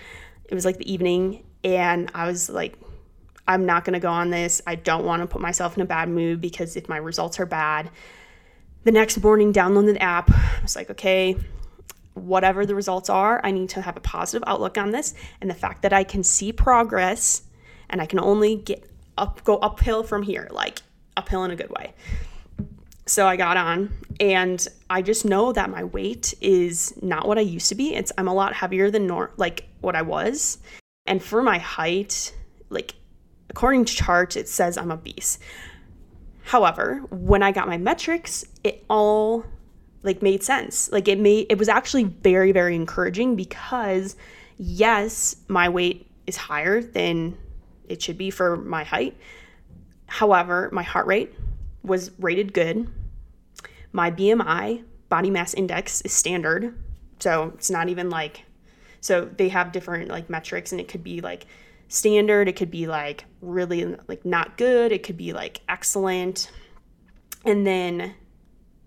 It 0.45 0.55
was 0.55 0.65
like 0.65 0.77
the 0.77 0.91
evening, 0.91 1.43
and 1.63 2.09
I 2.13 2.27
was 2.27 2.49
like, 2.49 2.79
I'm 3.47 3.65
not 3.65 3.85
gonna 3.85 3.99
go 3.99 4.11
on 4.11 4.29
this. 4.29 4.61
I 4.67 4.75
don't 4.75 5.05
wanna 5.05 5.27
put 5.27 5.41
myself 5.41 5.75
in 5.75 5.81
a 5.81 5.85
bad 5.85 6.09
mood 6.09 6.41
because 6.41 6.75
if 6.75 6.89
my 6.89 6.97
results 6.97 7.39
are 7.39 7.45
bad, 7.45 7.89
the 8.83 8.91
next 8.91 9.21
morning, 9.21 9.51
download 9.51 9.91
the 9.93 10.01
app. 10.01 10.31
I 10.31 10.61
was 10.61 10.75
like, 10.75 10.89
okay, 10.91 11.35
whatever 12.13 12.65
the 12.65 12.75
results 12.75 13.09
are, 13.09 13.41
I 13.43 13.51
need 13.51 13.69
to 13.69 13.81
have 13.81 13.97
a 13.97 14.01
positive 14.01 14.47
outlook 14.47 14.77
on 14.77 14.91
this. 14.91 15.13
And 15.41 15.49
the 15.49 15.55
fact 15.55 15.81
that 15.83 15.93
I 15.93 16.03
can 16.03 16.23
see 16.23 16.51
progress 16.51 17.43
and 17.89 18.01
I 18.01 18.05
can 18.05 18.19
only 18.19 18.55
get 18.55 18.89
up, 19.17 19.43
go 19.43 19.57
uphill 19.57 20.03
from 20.03 20.23
here, 20.23 20.47
like 20.51 20.81
uphill 21.17 21.43
in 21.43 21.51
a 21.51 21.55
good 21.55 21.71
way. 21.71 21.93
so 23.05 23.27
I 23.27 23.35
got 23.35 23.57
on 23.57 23.91
and 24.19 24.67
I 24.89 25.01
just 25.01 25.25
know 25.25 25.51
that 25.53 25.69
my 25.69 25.83
weight 25.83 26.33
is 26.41 26.93
not 27.01 27.27
what 27.27 27.37
I 27.37 27.41
used 27.41 27.69
to 27.69 27.75
be. 27.75 27.93
It's 27.95 28.11
I'm 28.17 28.27
a 28.27 28.33
lot 28.33 28.53
heavier 28.53 28.91
than 28.91 29.07
nor 29.07 29.31
like 29.37 29.67
what 29.81 29.95
I 29.95 30.01
was. 30.01 30.59
And 31.05 31.23
for 31.23 31.41
my 31.41 31.57
height, 31.57 32.35
like 32.69 32.95
according 33.49 33.85
to 33.85 33.95
charts, 33.95 34.35
it 34.35 34.49
says 34.49 34.77
I'm 34.77 34.91
obese. 34.91 35.39
However, 36.43 37.01
when 37.09 37.43
I 37.43 37.51
got 37.51 37.67
my 37.67 37.77
metrics, 37.77 38.45
it 38.63 38.85
all 38.89 39.45
like 40.03 40.21
made 40.21 40.43
sense. 40.43 40.91
Like 40.91 41.07
it 41.07 41.19
made 41.19 41.47
it 41.49 41.57
was 41.57 41.69
actually 41.69 42.05
very 42.05 42.51
very 42.51 42.75
encouraging 42.75 43.35
because 43.35 44.15
yes, 44.57 45.35
my 45.47 45.69
weight 45.69 46.09
is 46.25 46.35
higher 46.35 46.81
than 46.81 47.37
it 47.87 48.01
should 48.01 48.17
be 48.17 48.29
for 48.31 48.57
my 48.57 48.83
height. 48.83 49.15
However, 50.07 50.69
my 50.71 50.83
heart 50.83 51.05
rate 51.05 51.33
was 51.83 52.11
rated 52.19 52.53
good. 52.53 52.89
My 53.91 54.11
BMI, 54.11 54.83
body 55.09 55.29
mass 55.29 55.53
index, 55.53 56.01
is 56.01 56.13
standard. 56.13 56.77
So 57.19 57.53
it's 57.55 57.69
not 57.69 57.89
even 57.89 58.09
like, 58.09 58.43
so 59.01 59.25
they 59.25 59.49
have 59.49 59.71
different 59.71 60.09
like 60.09 60.29
metrics 60.29 60.71
and 60.71 60.81
it 60.81 60.87
could 60.87 61.03
be 61.03 61.21
like 61.21 61.45
standard, 61.87 62.47
it 62.47 62.55
could 62.55 62.71
be 62.71 62.87
like 62.87 63.25
really 63.41 63.95
like 64.07 64.25
not 64.25 64.57
good, 64.57 64.91
it 64.91 65.03
could 65.03 65.17
be 65.17 65.33
like 65.33 65.61
excellent. 65.69 66.51
And 67.45 67.65
then 67.65 68.13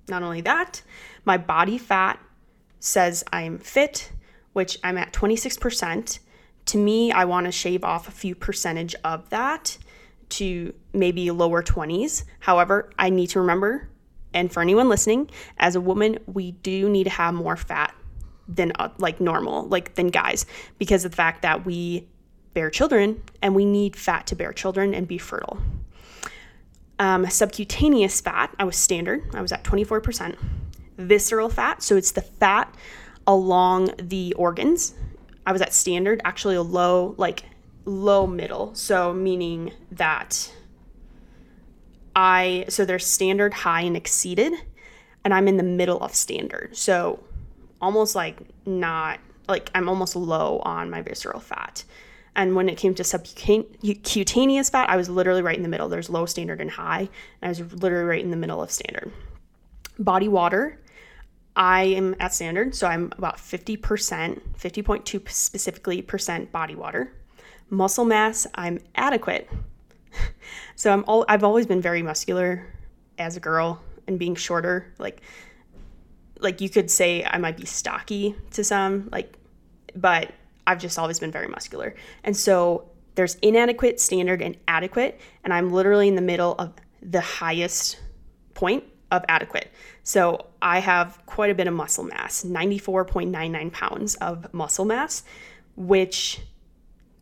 not 0.08 0.22
only 0.22 0.40
that, 0.42 0.82
my 1.24 1.36
body 1.36 1.78
fat 1.78 2.18
says 2.78 3.24
I'm 3.32 3.58
fit, 3.58 4.12
which 4.52 4.78
I'm 4.82 4.98
at 4.98 5.12
26%. 5.12 6.18
To 6.66 6.78
me, 6.78 7.10
I 7.12 7.24
want 7.24 7.46
to 7.46 7.52
shave 7.52 7.84
off 7.84 8.08
a 8.08 8.12
few 8.12 8.34
percentage 8.34 8.94
of 9.04 9.28
that 9.30 9.78
to 10.30 10.74
maybe 10.92 11.30
lower 11.30 11.62
20s. 11.62 12.24
However, 12.38 12.90
I 12.98 13.10
need 13.10 13.28
to 13.28 13.40
remember, 13.40 13.88
and 14.32 14.52
for 14.52 14.60
anyone 14.60 14.88
listening, 14.88 15.30
as 15.58 15.74
a 15.74 15.80
woman, 15.80 16.18
we 16.26 16.52
do 16.52 16.88
need 16.88 17.04
to 17.04 17.10
have 17.10 17.34
more 17.34 17.56
fat 17.56 17.94
than 18.48 18.72
uh, 18.78 18.90
like 18.98 19.20
normal, 19.20 19.66
like 19.68 19.94
than 19.94 20.08
guys, 20.08 20.46
because 20.78 21.04
of 21.04 21.12
the 21.12 21.16
fact 21.16 21.42
that 21.42 21.64
we 21.64 22.08
bear 22.54 22.70
children 22.70 23.22
and 23.42 23.54
we 23.54 23.64
need 23.64 23.94
fat 23.94 24.26
to 24.26 24.34
bear 24.34 24.52
children 24.52 24.94
and 24.94 25.06
be 25.06 25.18
fertile. 25.18 25.58
Um, 26.98 27.28
subcutaneous 27.30 28.20
fat, 28.20 28.54
I 28.58 28.64
was 28.64 28.76
standard, 28.76 29.22
I 29.34 29.40
was 29.40 29.52
at 29.52 29.64
24%. 29.64 30.36
Visceral 30.98 31.48
fat, 31.48 31.82
so 31.82 31.96
it's 31.96 32.12
the 32.12 32.20
fat 32.20 32.74
along 33.26 33.90
the 33.96 34.34
organs, 34.34 34.94
I 35.46 35.52
was 35.52 35.62
at 35.62 35.72
standard, 35.72 36.20
actually 36.24 36.56
a 36.56 36.62
low, 36.62 37.14
like 37.16 37.44
low 37.90 38.26
middle. 38.26 38.74
So 38.74 39.12
meaning 39.12 39.72
that 39.90 40.52
I 42.14 42.64
so 42.68 42.84
there's 42.84 43.06
standard, 43.06 43.52
high, 43.52 43.82
and 43.82 43.96
exceeded, 43.96 44.52
and 45.24 45.34
I'm 45.34 45.48
in 45.48 45.56
the 45.56 45.62
middle 45.62 45.98
of 45.98 46.14
standard. 46.14 46.76
So 46.76 47.22
almost 47.80 48.14
like 48.14 48.38
not 48.64 49.18
like 49.48 49.70
I'm 49.74 49.88
almost 49.88 50.16
low 50.16 50.60
on 50.60 50.90
my 50.90 51.02
visceral 51.02 51.40
fat. 51.40 51.84
And 52.36 52.54
when 52.54 52.68
it 52.68 52.78
came 52.78 52.94
to 52.94 53.02
subcutaneous 53.02 54.70
fat, 54.70 54.88
I 54.88 54.96
was 54.96 55.08
literally 55.08 55.42
right 55.42 55.56
in 55.56 55.64
the 55.64 55.68
middle. 55.68 55.88
There's 55.88 56.08
low, 56.08 56.26
standard, 56.26 56.60
and 56.60 56.70
high. 56.70 57.00
And 57.00 57.08
I 57.42 57.48
was 57.48 57.60
literally 57.82 58.04
right 58.04 58.22
in 58.22 58.30
the 58.30 58.36
middle 58.36 58.62
of 58.62 58.70
standard. 58.70 59.10
Body 59.98 60.28
water, 60.28 60.78
I 61.56 61.82
am 61.82 62.14
at 62.20 62.32
standard. 62.32 62.76
So 62.76 62.86
I'm 62.86 63.12
about 63.18 63.38
50%, 63.38 63.78
50.2 63.80 65.28
specifically 65.28 66.02
percent 66.02 66.52
body 66.52 66.76
water 66.76 67.12
muscle 67.70 68.04
mass, 68.04 68.46
I'm 68.54 68.78
adequate. 68.94 69.48
so 70.74 70.92
I'm 70.92 71.04
all 71.06 71.24
I've 71.28 71.44
always 71.44 71.66
been 71.66 71.80
very 71.80 72.02
muscular 72.02 72.66
as 73.18 73.36
a 73.36 73.40
girl 73.40 73.80
and 74.06 74.18
being 74.18 74.34
shorter 74.34 74.92
like 74.98 75.20
like 76.40 76.60
you 76.60 76.68
could 76.68 76.90
say 76.90 77.24
I 77.24 77.38
might 77.38 77.56
be 77.56 77.66
stocky 77.66 78.34
to 78.52 78.64
some 78.64 79.08
like 79.12 79.36
but 79.94 80.32
I've 80.66 80.78
just 80.78 80.98
always 80.98 81.18
been 81.18 81.32
very 81.32 81.48
muscular. 81.48 81.94
And 82.22 82.36
so 82.36 82.88
there's 83.16 83.34
inadequate, 83.36 84.00
standard 84.00 84.42
and 84.42 84.56
adequate 84.68 85.20
and 85.44 85.52
I'm 85.52 85.72
literally 85.72 86.08
in 86.08 86.14
the 86.14 86.22
middle 86.22 86.54
of 86.58 86.72
the 87.02 87.20
highest 87.20 88.00
point 88.54 88.84
of 89.10 89.24
adequate. 89.28 89.70
So 90.02 90.46
I 90.62 90.78
have 90.78 91.20
quite 91.26 91.50
a 91.50 91.54
bit 91.54 91.66
of 91.66 91.74
muscle 91.74 92.04
mass, 92.04 92.44
94.99 92.44 93.72
pounds 93.72 94.14
of 94.16 94.52
muscle 94.52 94.84
mass, 94.84 95.24
which 95.76 96.40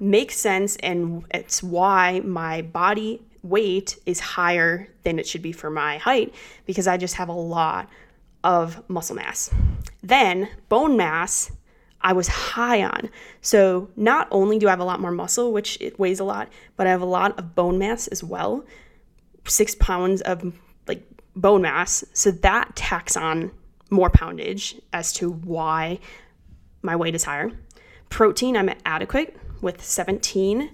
makes 0.01 0.37
sense 0.37 0.77
and 0.77 1.25
it's 1.33 1.63
why 1.63 2.21
my 2.21 2.63
body 2.63 3.23
weight 3.43 3.99
is 4.07 4.21
higher 4.21 4.89
than 5.03 5.19
it 5.19 5.27
should 5.27 5.43
be 5.43 5.53
for 5.53 5.71
my 5.71 5.99
height 5.99 6.35
because 6.67 6.87
I 6.87 6.97
just 6.97 7.15
have 7.15 7.29
a 7.29 7.33
lot 7.33 7.89
of 8.45 8.89
muscle 8.89 9.17
mass. 9.17 9.51
Then 10.03 10.49
bone 10.69 10.97
mass 10.97 11.51
I 12.01 12.13
was 12.13 12.29
high 12.29 12.85
on. 12.85 13.11
So 13.41 13.91
not 13.97 14.29
only 14.31 14.59
do 14.59 14.69
I 14.69 14.71
have 14.71 14.81
a 14.81 14.85
lot 14.85 15.01
more 15.01 15.11
muscle, 15.11 15.53
which 15.53 15.79
it 15.81 15.99
weighs 15.99 16.21
a 16.21 16.25
lot, 16.25 16.49
but 16.77 16.87
I 16.87 16.91
have 16.91 17.03
a 17.03 17.07
lot 17.07 17.37
of 17.39 17.55
bone 17.55 17.79
mass 17.79 18.07
as 18.09 18.23
well. 18.23 18.65
Six 19.47 19.75
pounds 19.75 20.21
of 20.23 20.55
like 20.87 21.03
bone 21.35 21.63
mass. 21.63 22.05
So 22.13 22.31
that 22.31 22.77
tacks 22.77 23.17
on 23.17 23.51
more 23.91 24.11
poundage 24.11 24.81
as 24.93 25.13
to 25.15 25.31
why 25.31 25.99
my 26.83 26.95
weight 26.95 27.17
is 27.17 27.25
higher. 27.25 27.51
Protein, 28.11 28.57
I'm 28.57 28.71
adequate 28.85 29.37
with 29.61 29.83
17 29.83 30.71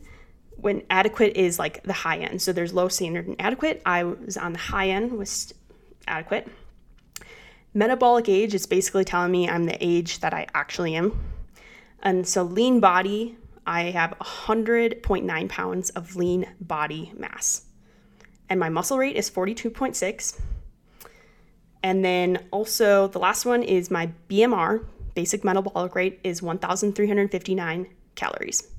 when 0.57 0.83
adequate 0.89 1.37
is 1.37 1.59
like 1.59 1.83
the 1.83 1.93
high 1.93 2.19
end. 2.19 2.41
So 2.41 2.53
there's 2.53 2.73
low 2.73 2.89
standard 2.89 3.27
and 3.27 3.37
adequate. 3.39 3.83
I 3.85 4.05
was 4.05 4.37
on 4.37 4.53
the 4.53 4.59
high 4.59 4.89
end 4.89 5.13
was 5.13 5.53
adequate. 6.07 6.49
Metabolic 7.75 8.29
age 8.29 8.55
is 8.55 8.67
basically 8.67 9.05
telling 9.05 9.33
me 9.33 9.49
I'm 9.49 9.67
the 9.67 9.77
age 9.85 10.21
that 10.21 10.33
I 10.33 10.47
actually 10.55 10.95
am. 10.95 11.19
And 12.03 12.27
so 12.27 12.43
lean 12.43 12.81
body, 12.81 13.37
I 13.67 13.85
have 13.91 14.15
100.9 14.21 15.49
pounds 15.49 15.91
of 15.91 16.17
lean 16.17 16.47
body 16.61 17.13
mass. 17.17 17.65
And 18.49 18.61
my 18.61 18.69
muscle 18.69 18.99
rate 18.99 19.17
is 19.17 19.31
42.6. 19.31 20.39
And 21.83 22.05
then 22.05 22.47
also 22.51 23.09
the 23.09 23.19
last 23.19 23.45
one 23.45 23.63
is 23.63 23.91
my 23.91 24.11
BMR, 24.29 24.85
basic 25.15 25.45
metabolic 25.45 25.95
rate 25.95 26.21
is 26.23 26.43
1,359 26.43 27.87
calories. 28.15 28.74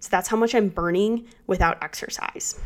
So 0.00 0.08
that's 0.10 0.28
how 0.28 0.36
much 0.36 0.54
I'm 0.54 0.68
burning 0.68 1.26
without 1.46 1.82
exercise. 1.82 2.58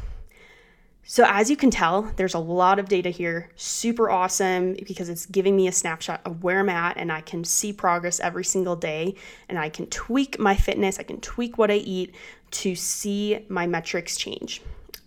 So, 1.10 1.24
as 1.26 1.48
you 1.48 1.56
can 1.56 1.70
tell, 1.70 2.02
there's 2.16 2.34
a 2.34 2.38
lot 2.38 2.78
of 2.78 2.86
data 2.86 3.08
here. 3.08 3.48
Super 3.56 4.10
awesome 4.10 4.74
because 4.74 5.08
it's 5.08 5.24
giving 5.24 5.56
me 5.56 5.66
a 5.66 5.72
snapshot 5.72 6.20
of 6.26 6.44
where 6.44 6.60
I'm 6.60 6.68
at 6.68 6.98
and 6.98 7.10
I 7.10 7.22
can 7.22 7.44
see 7.44 7.72
progress 7.72 8.20
every 8.20 8.44
single 8.44 8.76
day 8.76 9.14
and 9.48 9.58
I 9.58 9.70
can 9.70 9.86
tweak 9.86 10.38
my 10.38 10.54
fitness, 10.54 10.98
I 10.98 11.04
can 11.04 11.18
tweak 11.22 11.56
what 11.56 11.70
I 11.70 11.76
eat 11.76 12.14
to 12.50 12.74
see 12.74 13.42
my 13.48 13.66
metrics 13.66 14.18
change. 14.18 14.60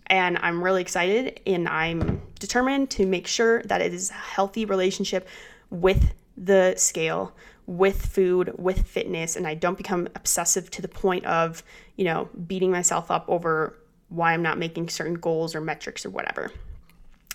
And 0.08 0.38
I'm 0.38 0.60
really 0.60 0.82
excited 0.82 1.38
and 1.46 1.68
I'm 1.68 2.20
determined 2.40 2.90
to 2.90 3.06
make 3.06 3.28
sure 3.28 3.62
that 3.62 3.80
it 3.80 3.94
is 3.94 4.10
a 4.10 4.14
healthy 4.14 4.64
relationship 4.64 5.28
with 5.70 6.12
the 6.36 6.74
scale 6.76 7.32
with 7.76 8.04
food, 8.06 8.52
with 8.58 8.86
fitness, 8.86 9.34
and 9.36 9.46
I 9.46 9.54
don't 9.54 9.78
become 9.78 10.08
obsessive 10.14 10.70
to 10.72 10.82
the 10.82 10.88
point 10.88 11.24
of, 11.24 11.62
you 11.96 12.04
know, 12.04 12.28
beating 12.46 12.70
myself 12.70 13.10
up 13.10 13.24
over 13.28 13.78
why 14.08 14.34
I'm 14.34 14.42
not 14.42 14.58
making 14.58 14.90
certain 14.90 15.14
goals 15.14 15.54
or 15.54 15.60
metrics 15.60 16.04
or 16.04 16.10
whatever. 16.10 16.52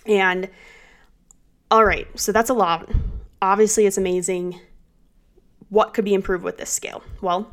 And 0.06 0.48
all 1.70 1.84
right, 1.84 2.06
so 2.18 2.30
that's 2.30 2.50
a 2.50 2.54
lot. 2.54 2.88
Obviously, 3.42 3.86
it's 3.86 3.98
amazing. 3.98 4.60
What 5.70 5.92
could 5.92 6.04
be 6.04 6.14
improved 6.14 6.44
with 6.44 6.56
this 6.56 6.70
scale? 6.70 7.02
Well, 7.20 7.52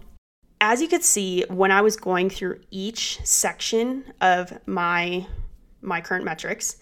as 0.62 0.82
you 0.82 0.88
could 0.88 1.04
see, 1.04 1.44
when 1.50 1.72
I 1.72 1.82
was 1.82 1.98
going 1.98 2.30
through 2.30 2.62
each 2.72 3.20
section 3.26 4.06
of 4.22 4.54
my 4.68 5.28
my 5.82 6.02
current 6.02 6.26
metrics, 6.26 6.78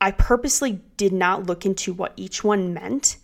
I 0.00 0.10
purposely 0.10 0.80
did 0.96 1.12
not 1.12 1.46
look 1.46 1.64
into 1.64 1.92
what 1.92 2.12
each 2.16 2.44
one 2.44 2.74
meant 2.74 3.16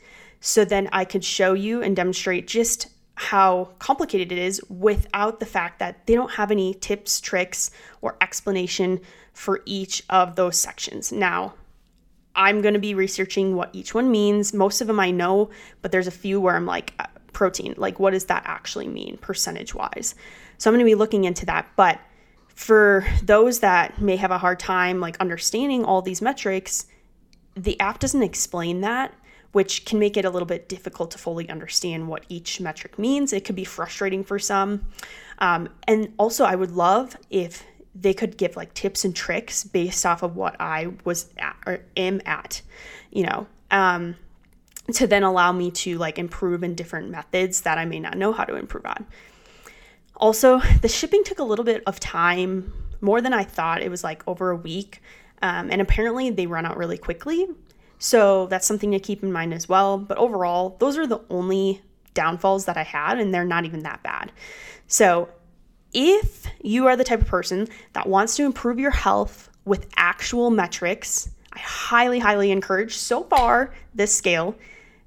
so 0.42 0.64
then 0.64 0.88
I 0.92 1.04
could 1.04 1.24
show 1.24 1.54
you 1.54 1.82
and 1.82 1.94
demonstrate 1.94 2.48
just 2.48 2.88
how 3.14 3.70
complicated 3.78 4.32
it 4.32 4.38
is 4.38 4.60
without 4.68 5.38
the 5.38 5.46
fact 5.46 5.78
that 5.78 6.04
they 6.06 6.14
don't 6.14 6.32
have 6.32 6.50
any 6.50 6.74
tips, 6.74 7.20
tricks, 7.20 7.70
or 8.00 8.16
explanation 8.20 9.00
for 9.32 9.62
each 9.66 10.02
of 10.10 10.34
those 10.34 10.58
sections. 10.58 11.12
Now, 11.12 11.54
I'm 12.34 12.60
going 12.60 12.74
to 12.74 12.80
be 12.80 12.92
researching 12.92 13.54
what 13.54 13.70
each 13.72 13.94
one 13.94 14.10
means. 14.10 14.52
Most 14.52 14.80
of 14.80 14.88
them 14.88 14.98
I 14.98 15.12
know, 15.12 15.50
but 15.80 15.92
there's 15.92 16.08
a 16.08 16.10
few 16.10 16.40
where 16.40 16.56
I'm 16.56 16.66
like, 16.66 16.92
uh, 16.98 17.06
protein, 17.32 17.74
like 17.76 18.00
what 18.00 18.10
does 18.10 18.24
that 18.24 18.42
actually 18.44 18.88
mean 18.88 19.18
percentage 19.18 19.76
wise? 19.76 20.16
So 20.58 20.68
I'm 20.68 20.74
going 20.74 20.84
to 20.84 20.90
be 20.90 20.96
looking 20.96 21.22
into 21.22 21.46
that. 21.46 21.68
But 21.76 22.00
for 22.48 23.06
those 23.22 23.60
that 23.60 24.02
may 24.02 24.16
have 24.16 24.32
a 24.32 24.38
hard 24.38 24.58
time 24.58 24.98
like 24.98 25.16
understanding 25.20 25.84
all 25.84 26.02
these 26.02 26.20
metrics, 26.20 26.86
the 27.54 27.78
app 27.78 28.00
doesn't 28.00 28.24
explain 28.24 28.80
that 28.80 29.14
which 29.52 29.84
can 29.84 29.98
make 29.98 30.16
it 30.16 30.24
a 30.24 30.30
little 30.30 30.46
bit 30.46 30.68
difficult 30.68 31.10
to 31.12 31.18
fully 31.18 31.48
understand 31.48 32.08
what 32.08 32.24
each 32.28 32.60
metric 32.60 32.98
means. 32.98 33.32
It 33.32 33.44
could 33.44 33.56
be 33.56 33.64
frustrating 33.64 34.24
for 34.24 34.38
some. 34.38 34.86
Um, 35.38 35.68
and 35.86 36.12
also, 36.18 36.44
I 36.44 36.54
would 36.54 36.72
love 36.72 37.16
if 37.30 37.64
they 37.94 38.14
could 38.14 38.38
give 38.38 38.56
like 38.56 38.72
tips 38.72 39.04
and 39.04 39.14
tricks 39.14 39.64
based 39.64 40.06
off 40.06 40.22
of 40.22 40.36
what 40.36 40.56
I 40.58 40.92
was 41.04 41.28
at 41.36 41.56
or 41.66 41.80
am 41.96 42.22
at. 42.24 42.62
You 43.10 43.24
know, 43.24 43.46
um, 43.70 44.16
to 44.92 45.06
then 45.06 45.22
allow 45.22 45.52
me 45.52 45.70
to 45.70 45.98
like 45.98 46.18
improve 46.18 46.64
in 46.64 46.74
different 46.74 47.10
methods 47.10 47.62
that 47.62 47.78
I 47.78 47.84
may 47.84 48.00
not 48.00 48.16
know 48.16 48.32
how 48.32 48.44
to 48.44 48.56
improve 48.56 48.86
on. 48.86 49.06
Also, 50.16 50.60
the 50.80 50.88
shipping 50.88 51.24
took 51.24 51.38
a 51.38 51.44
little 51.44 51.64
bit 51.64 51.82
of 51.86 52.00
time, 52.00 52.72
more 53.00 53.20
than 53.20 53.32
I 53.32 53.44
thought. 53.44 53.82
It 53.82 53.90
was 53.90 54.04
like 54.04 54.22
over 54.26 54.50
a 54.50 54.56
week. 54.56 55.02
Um, 55.42 55.70
and 55.70 55.80
apparently 55.80 56.30
they 56.30 56.46
run 56.46 56.64
out 56.64 56.76
really 56.76 56.98
quickly. 56.98 57.48
So 58.02 58.46
that's 58.46 58.66
something 58.66 58.90
to 58.90 58.98
keep 58.98 59.22
in 59.22 59.30
mind 59.30 59.54
as 59.54 59.68
well. 59.68 59.96
But 59.96 60.18
overall, 60.18 60.76
those 60.80 60.98
are 60.98 61.06
the 61.06 61.20
only 61.30 61.80
downfalls 62.14 62.64
that 62.64 62.76
I 62.76 62.82
had, 62.82 63.20
and 63.20 63.32
they're 63.32 63.44
not 63.44 63.64
even 63.64 63.84
that 63.84 64.02
bad. 64.02 64.32
So 64.88 65.28
if 65.92 66.48
you 66.64 66.88
are 66.88 66.96
the 66.96 67.04
type 67.04 67.20
of 67.20 67.28
person 67.28 67.68
that 67.92 68.08
wants 68.08 68.34
to 68.36 68.44
improve 68.44 68.80
your 68.80 68.90
health 68.90 69.50
with 69.64 69.88
actual 69.96 70.50
metrics, 70.50 71.30
I 71.52 71.60
highly, 71.60 72.18
highly 72.18 72.50
encourage 72.50 72.96
so 72.96 73.22
far 73.22 73.72
this 73.94 74.12
scale 74.12 74.56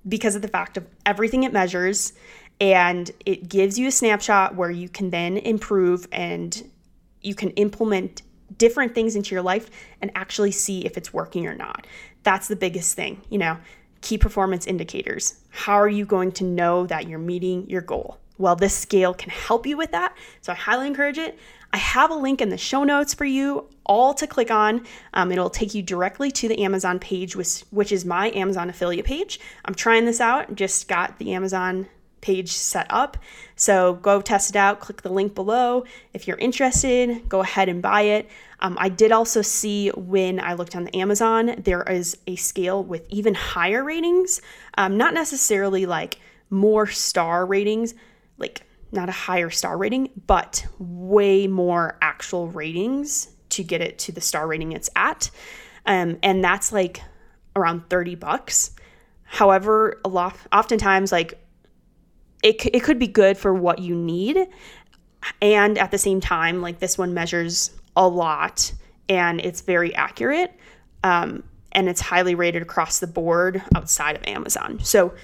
because 0.08 0.38
of 0.38 0.42
the 0.42 0.48
fact 0.48 0.78
of 0.78 0.88
everything 1.06 1.44
it 1.44 1.52
measures 1.52 2.14
and 2.62 3.12
it 3.26 3.50
gives 3.50 3.78
you 3.78 3.88
a 3.88 3.92
snapshot 3.92 4.56
where 4.56 4.72
you 4.72 4.88
can 4.88 5.10
then 5.10 5.36
improve 5.36 6.08
and 6.14 6.72
you 7.22 7.36
can 7.36 7.50
implement 7.52 8.22
different 8.58 8.96
things 8.96 9.16
into 9.16 9.36
your 9.36 9.42
life 9.42 9.70
and 10.02 10.12
actually 10.16 10.52
see 10.52 10.86
if 10.86 10.98
it's 10.98 11.14
working 11.14 11.48
or 11.48 11.56
not. 11.56 11.88
That's 12.24 12.48
the 12.48 12.56
biggest 12.56 12.96
thing, 12.96 13.22
you 13.30 13.38
know, 13.38 13.58
key 14.02 14.18
performance 14.18 14.68
indicators. 14.68 15.40
How 15.50 15.76
are 15.76 15.90
you 15.90 16.06
going 16.06 16.32
to 16.34 16.44
know 16.44 16.86
that 16.88 17.08
you're 17.08 17.20
meeting 17.20 17.70
your 17.70 17.82
goal? 17.82 18.20
Well, 18.38 18.56
this 18.56 18.76
scale 18.76 19.14
can 19.14 19.30
help 19.30 19.66
you 19.66 19.78
with 19.78 19.92
that. 19.92 20.16
So 20.42 20.52
I 20.52 20.56
highly 20.56 20.88
encourage 20.88 21.18
it. 21.18 21.40
I 21.72 21.78
have 21.78 22.12
a 22.12 22.16
link 22.16 22.42
in 22.42 22.50
the 22.50 22.58
show 22.58 22.84
notes 22.84 23.14
for 23.14 23.26
you 23.26 23.68
all 23.86 24.14
to 24.14 24.28
click 24.28 24.52
on. 24.52 24.86
Um, 25.14 25.32
it'll 25.32 25.50
take 25.50 25.74
you 25.74 25.82
directly 25.82 26.32
to 26.32 26.48
the 26.48 26.62
Amazon 26.64 27.00
page, 27.00 27.36
which, 27.36 27.62
which 27.72 27.92
is 27.92 28.06
my 28.06 28.32
Amazon 28.32 28.70
affiliate 28.70 29.06
page. 29.06 29.40
I'm 29.66 29.76
trying 29.76 30.06
this 30.06 30.22
out, 30.22 30.56
just 30.56 30.88
got 30.88 31.18
the 31.18 31.34
Amazon 31.34 31.88
page 32.26 32.50
set 32.50 32.88
up. 32.90 33.18
So 33.56 33.94
go 33.94 34.20
test 34.20 34.50
it 34.50 34.56
out, 34.56 34.80
click 34.80 35.04
the 35.04 35.12
link 35.12 35.36
below. 35.36 35.86
If 36.12 36.28
you're 36.28 36.38
interested, 36.38 37.30
go 37.30 37.42
ahead 37.42 37.70
and 37.70 37.84
buy 37.84 38.02
it. 38.02 38.28
Um, 38.62 38.78
I 38.80 38.90
did 38.90 39.12
also 39.12 39.44
see 39.44 39.90
when 39.90 40.40
I 40.40 40.56
looked 40.56 40.76
on 40.76 40.86
the 40.86 40.96
Amazon, 40.96 41.54
there 41.60 41.84
is 41.84 42.18
a 42.26 42.36
scale 42.36 42.84
with 42.84 43.06
even 43.10 43.36
higher 43.36 43.84
ratings, 43.84 44.42
um, 44.76 44.98
not 44.98 45.14
necessarily 45.14 45.86
like 45.86 46.18
more 46.50 46.88
star 46.88 47.46
ratings, 47.46 47.94
like 48.40 48.64
not 48.92 49.08
a 49.08 49.12
higher 49.12 49.52
star 49.52 49.78
rating, 49.78 50.10
but 50.26 50.66
way 50.80 51.46
more 51.46 51.96
actual 52.02 52.48
ratings 52.48 53.30
to 53.50 53.64
get 53.64 53.82
it 53.82 54.00
to 54.00 54.12
the 54.12 54.22
star 54.22 54.48
rating 54.48 54.72
it's 54.72 54.90
at. 54.96 55.30
Um, 55.86 56.18
and 56.24 56.44
that's 56.44 56.72
like 56.72 57.02
around 57.56 57.88
30 57.88 58.16
bucks. 58.16 58.72
However, 59.26 60.02
a 60.04 60.10
lot 60.10 60.36
oftentimes 60.52 61.12
like 61.12 61.40
it, 62.46 62.64
it 62.76 62.84
could 62.84 63.00
be 63.00 63.08
good 63.08 63.38
for 63.38 63.54
what 63.54 63.80
you 63.80 63.96
need. 63.96 64.48
And 65.42 65.80
at 65.80 65.90
the 65.90 65.98
same 65.98 66.22
time, 66.22 66.62
like 66.62 66.78
this 66.78 66.96
one 66.96 67.14
measures 67.14 67.72
a 67.96 68.08
lot 68.08 68.72
and 69.10 69.42
it's 69.42 69.62
very 69.62 69.94
accurate. 69.96 70.54
Um, 71.04 71.44
and 71.72 71.90
it's 71.90 72.00
highly 72.00 72.36
rated 72.36 72.62
across 72.62 73.00
the 73.00 73.08
board 73.08 73.62
outside 73.76 74.16
of 74.16 74.24
Amazon. 74.26 74.80
So 74.84 75.16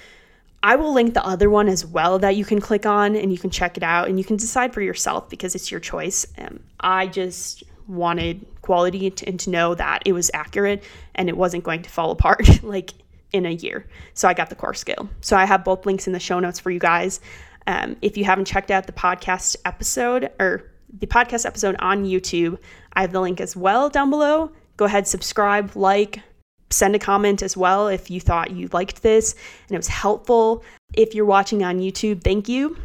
I 0.64 0.76
will 0.76 0.94
link 0.94 1.14
the 1.14 1.26
other 1.26 1.50
one 1.50 1.68
as 1.68 1.86
well 1.86 2.18
that 2.20 2.36
you 2.36 2.44
can 2.44 2.60
click 2.60 2.88
on 2.88 3.16
and 3.16 3.32
you 3.32 3.38
can 3.38 3.52
check 3.52 3.78
it 3.78 3.84
out 3.84 4.10
and 4.10 4.18
you 4.18 4.26
can 4.26 4.36
decide 4.38 4.74
for 4.74 4.82
yourself 4.82 5.30
because 5.30 5.54
it's 5.54 5.70
your 5.70 5.80
choice. 5.80 6.26
Um, 6.40 6.60
I 6.80 7.06
just 7.06 7.64
wanted 7.88 8.48
quality 8.62 9.12
to, 9.12 9.28
and 9.28 9.40
to 9.42 9.52
know 9.52 9.76
that 9.76 10.02
it 10.06 10.14
was 10.14 10.32
accurate 10.34 10.84
and 11.14 11.30
it 11.30 11.38
wasn't 11.38 11.64
going 11.64 11.84
to 11.84 11.90
fall 11.90 12.10
apart 12.10 12.64
like 12.64 12.94
in 13.32 13.46
a 13.46 13.52
year. 13.52 13.88
So 14.14 14.28
I 14.28 14.34
got 14.34 14.50
the 14.50 14.56
core 14.56 14.74
scale. 14.74 15.10
So 15.22 15.38
I 15.38 15.46
have 15.46 15.64
both 15.64 15.86
links 15.86 16.08
in 16.08 16.14
the 16.14 16.20
show 16.20 16.40
notes 16.40 16.60
for 16.60 16.72
you 16.72 16.80
guys. 16.80 17.20
Um, 17.68 17.96
if 18.02 18.18
you 18.18 18.26
haven't 18.26 18.46
checked 18.46 18.72
out 18.72 18.88
the 18.88 18.94
podcast 18.94 19.56
episode 19.66 20.30
or 20.40 20.72
the 21.00 21.08
podcast 21.08 21.46
episode 21.46 21.76
on 21.80 22.06
YouTube, 22.06 22.58
I 22.94 23.02
have 23.02 23.12
the 23.12 23.22
link 23.22 23.40
as 23.40 23.56
well 23.56 23.90
down 23.90 24.10
below. 24.10 24.52
Go 24.78 24.86
ahead, 24.86 25.08
subscribe, 25.08 25.76
like, 25.76 26.22
send 26.70 26.96
a 26.96 27.00
comment 27.00 27.42
as 27.42 27.56
well 27.56 27.88
if 27.88 28.10
you 28.10 28.20
thought 28.20 28.52
you 28.52 28.70
liked 28.72 29.04
this 29.04 29.34
and 29.68 29.76
it 29.76 29.78
was 29.78 29.88
helpful. 29.88 30.64
If 30.94 31.14
you're 31.14 31.26
watching 31.26 31.64
on 31.64 31.80
YouTube, 31.80 32.24
thank 32.24 32.50
you. 32.50 32.78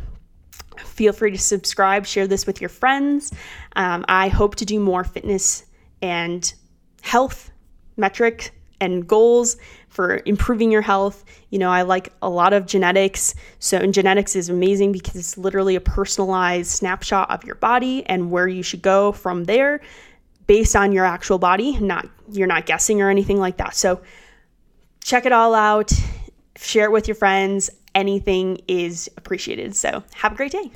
Feel 0.78 1.12
free 1.12 1.30
to 1.30 1.38
subscribe, 1.38 2.04
share 2.04 2.26
this 2.26 2.46
with 2.46 2.60
your 2.60 2.68
friends. 2.68 3.32
Um, 3.76 4.04
I 4.08 4.28
hope 4.28 4.56
to 4.56 4.64
do 4.64 4.78
more 4.78 5.04
fitness 5.04 5.64
and 6.02 6.52
health 7.02 7.50
metric 7.96 8.52
and 8.80 9.06
goals 9.06 9.56
for 9.96 10.20
improving 10.26 10.70
your 10.70 10.82
health. 10.82 11.24
You 11.48 11.58
know, 11.58 11.70
I 11.70 11.80
like 11.80 12.12
a 12.20 12.28
lot 12.28 12.52
of 12.52 12.66
genetics. 12.66 13.34
So, 13.60 13.78
and 13.78 13.94
genetics 13.94 14.36
is 14.36 14.50
amazing 14.50 14.92
because 14.92 15.16
it's 15.16 15.38
literally 15.38 15.74
a 15.74 15.80
personalized 15.80 16.70
snapshot 16.70 17.30
of 17.30 17.44
your 17.44 17.54
body 17.54 18.04
and 18.04 18.30
where 18.30 18.46
you 18.46 18.62
should 18.62 18.82
go 18.82 19.10
from 19.10 19.44
there 19.44 19.80
based 20.46 20.76
on 20.76 20.92
your 20.92 21.06
actual 21.06 21.38
body. 21.38 21.80
Not 21.80 22.06
you're 22.30 22.46
not 22.46 22.66
guessing 22.66 23.00
or 23.00 23.08
anything 23.08 23.38
like 23.38 23.56
that. 23.56 23.74
So, 23.74 24.02
check 25.02 25.24
it 25.24 25.32
all 25.32 25.54
out. 25.54 25.90
Share 26.56 26.84
it 26.84 26.92
with 26.92 27.08
your 27.08 27.14
friends. 27.14 27.70
Anything 27.94 28.60
is 28.68 29.08
appreciated. 29.16 29.74
So, 29.74 30.04
have 30.14 30.32
a 30.32 30.36
great 30.36 30.52
day. 30.52 30.70